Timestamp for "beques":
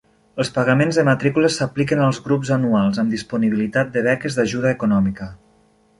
4.09-4.39